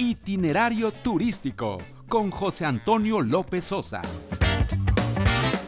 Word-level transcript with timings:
Itinerario 0.00 0.92
turístico 0.92 1.76
con 2.08 2.30
José 2.30 2.64
Antonio 2.64 3.20
López 3.20 3.66
Sosa. 3.66 4.00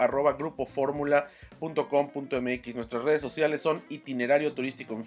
Nuestras 2.75 3.03
redes 3.03 3.21
sociales 3.21 3.61
son 3.61 3.83
itinerario 3.89 4.53
turístico 4.53 4.93
en 4.93 5.03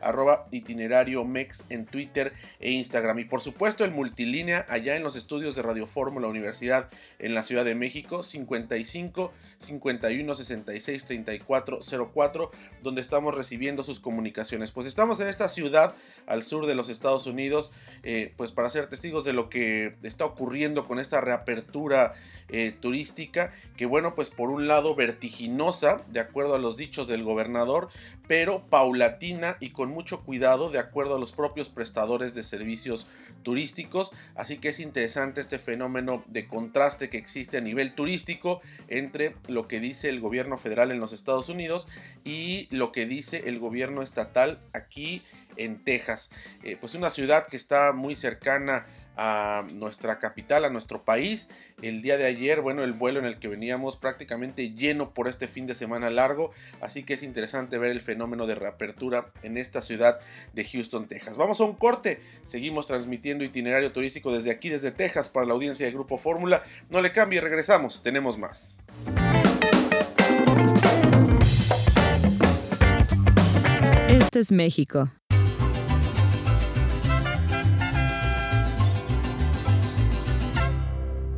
Arroba 0.00 0.46
itinerario 0.50 1.24
mex 1.24 1.64
en 1.70 1.86
Twitter 1.86 2.34
e 2.60 2.70
Instagram. 2.70 3.20
Y 3.20 3.24
por 3.24 3.40
supuesto 3.40 3.84
el 3.84 3.90
multilínea 3.90 4.66
allá 4.68 4.96
en 4.96 5.02
los 5.02 5.16
estudios 5.16 5.54
de 5.54 5.62
Radio 5.62 5.86
Fórmula 5.86 6.28
Universidad 6.28 6.90
en 7.18 7.34
la 7.34 7.42
Ciudad 7.42 7.64
de 7.64 7.74
México, 7.74 8.22
55 8.22 9.32
51 9.58 10.34
66 10.34 11.04
34 11.06 11.78
04, 12.12 12.50
donde 12.82 13.00
estamos 13.00 13.34
recibiendo 13.34 13.82
sus 13.82 13.98
comunicaciones. 13.98 14.72
Pues 14.72 14.86
estamos 14.86 15.20
en 15.20 15.28
esta 15.28 15.48
ciudad 15.48 15.94
al 16.26 16.42
sur 16.42 16.66
de 16.66 16.74
los 16.74 16.90
Estados 16.90 17.26
Unidos, 17.26 17.72
eh, 18.02 18.34
pues 18.36 18.52
para 18.52 18.68
ser 18.68 18.88
testigos 18.88 19.24
de 19.24 19.32
lo 19.32 19.48
que 19.48 19.94
está 20.02 20.26
ocurriendo 20.26 20.86
con 20.86 20.98
esta 20.98 21.20
reapertura 21.22 22.14
eh, 22.48 22.74
turística, 22.78 23.52
que 23.76 23.86
bueno, 23.86 24.14
pues 24.14 24.30
por 24.30 24.50
un 24.50 24.68
lado 24.68 24.94
vertiginosa, 24.94 26.02
de 26.08 26.20
acuerdo 26.20 26.54
a 26.54 26.58
los 26.58 26.76
dichos 26.76 27.08
del 27.08 27.24
gobernador, 27.24 27.88
pero 28.26 28.66
paulatina 28.66 29.56
y 29.60 29.70
con 29.70 29.90
mucho 29.90 30.22
cuidado, 30.24 30.70
de 30.70 30.78
acuerdo 30.78 31.16
a 31.16 31.18
los 31.18 31.32
propios 31.32 31.68
prestadores 31.68 32.34
de 32.34 32.44
servicios 32.44 33.06
turísticos. 33.42 34.12
Así 34.34 34.58
que 34.58 34.68
es 34.68 34.80
interesante 34.80 35.40
este 35.40 35.58
fenómeno 35.58 36.24
de 36.26 36.46
contraste 36.46 37.10
que 37.10 37.18
existe 37.18 37.58
a 37.58 37.60
nivel 37.60 37.94
turístico 37.94 38.60
entre 38.88 39.36
lo 39.46 39.68
que 39.68 39.80
dice 39.80 40.08
el 40.08 40.20
gobierno 40.20 40.58
federal 40.58 40.90
en 40.90 41.00
los 41.00 41.12
Estados 41.12 41.48
Unidos 41.48 41.88
y 42.24 42.68
lo 42.70 42.92
que 42.92 43.06
dice 43.06 43.44
el 43.46 43.58
gobierno 43.58 44.02
estatal 44.02 44.60
aquí 44.72 45.22
en 45.56 45.84
Texas. 45.84 46.30
Eh, 46.62 46.76
pues 46.80 46.94
una 46.94 47.10
ciudad 47.10 47.46
que 47.46 47.56
está 47.56 47.92
muy 47.92 48.16
cercana 48.16 48.86
a 49.16 49.64
nuestra 49.72 50.18
capital, 50.18 50.64
a 50.64 50.70
nuestro 50.70 51.04
país. 51.04 51.48
El 51.82 52.02
día 52.02 52.16
de 52.16 52.24
ayer, 52.24 52.60
bueno, 52.60 52.84
el 52.84 52.92
vuelo 52.92 53.18
en 53.18 53.26
el 53.26 53.38
que 53.38 53.48
veníamos 53.48 53.96
prácticamente 53.96 54.70
lleno 54.70 55.10
por 55.10 55.28
este 55.28 55.48
fin 55.48 55.66
de 55.66 55.74
semana 55.74 56.10
largo, 56.10 56.52
así 56.80 57.02
que 57.02 57.14
es 57.14 57.22
interesante 57.22 57.78
ver 57.78 57.90
el 57.90 58.00
fenómeno 58.00 58.46
de 58.46 58.54
reapertura 58.54 59.32
en 59.42 59.58
esta 59.58 59.82
ciudad 59.82 60.20
de 60.52 60.64
Houston, 60.64 61.06
Texas. 61.06 61.36
Vamos 61.36 61.60
a 61.60 61.64
un 61.64 61.74
corte, 61.74 62.20
seguimos 62.44 62.86
transmitiendo 62.86 63.44
itinerario 63.44 63.92
turístico 63.92 64.32
desde 64.32 64.50
aquí, 64.50 64.68
desde 64.68 64.92
Texas, 64.92 65.28
para 65.28 65.46
la 65.46 65.54
audiencia 65.54 65.86
de 65.86 65.92
Grupo 65.92 66.16
Fórmula. 66.16 66.62
No 66.90 67.02
le 67.02 67.12
cambie, 67.12 67.40
regresamos, 67.40 68.02
tenemos 68.02 68.38
más. 68.38 68.78
Este 74.08 74.38
es 74.38 74.52
México. 74.52 75.10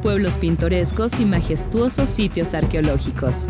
pueblos 0.00 0.38
pintorescos 0.38 1.20
y 1.20 1.24
majestuosos 1.24 2.08
sitios 2.08 2.54
arqueológicos. 2.54 3.46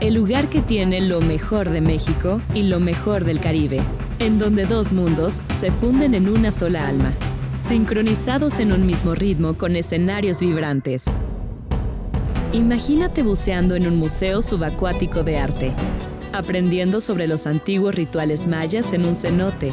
El 0.00 0.14
lugar 0.14 0.48
que 0.48 0.60
tiene 0.60 1.00
lo 1.00 1.20
mejor 1.20 1.70
de 1.70 1.80
México 1.80 2.40
y 2.54 2.64
lo 2.64 2.80
mejor 2.80 3.24
del 3.24 3.40
Caribe, 3.40 3.80
en 4.18 4.38
donde 4.38 4.64
dos 4.64 4.92
mundos 4.92 5.42
se 5.58 5.70
funden 5.70 6.14
en 6.14 6.28
una 6.28 6.52
sola 6.52 6.88
alma, 6.88 7.12
sincronizados 7.60 8.60
en 8.60 8.72
un 8.72 8.86
mismo 8.86 9.14
ritmo 9.14 9.54
con 9.54 9.76
escenarios 9.76 10.40
vibrantes. 10.40 11.04
Imagínate 12.52 13.22
buceando 13.22 13.74
en 13.74 13.86
un 13.86 13.96
museo 13.96 14.42
subacuático 14.42 15.22
de 15.22 15.38
arte, 15.38 15.72
aprendiendo 16.32 17.00
sobre 17.00 17.26
los 17.26 17.46
antiguos 17.46 17.94
rituales 17.94 18.46
mayas 18.46 18.92
en 18.92 19.04
un 19.04 19.14
cenote 19.14 19.72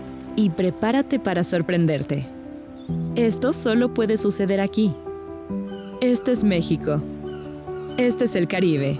y 0.35 0.49
prepárate 0.49 1.19
para 1.19 1.43
sorprenderte. 1.43 2.25
Esto 3.15 3.53
solo 3.53 3.89
puede 3.89 4.17
suceder 4.17 4.59
aquí. 4.61 4.93
Este 6.01 6.31
es 6.31 6.43
México. 6.43 7.01
Este 7.97 8.23
es 8.23 8.35
el 8.35 8.47
Caribe. 8.47 8.99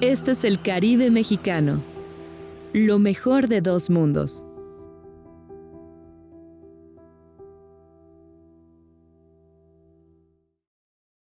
Este 0.00 0.32
es 0.32 0.44
el 0.44 0.60
Caribe 0.60 1.10
mexicano. 1.10 1.80
Lo 2.72 2.98
mejor 2.98 3.48
de 3.48 3.60
dos 3.60 3.90
mundos. 3.90 4.44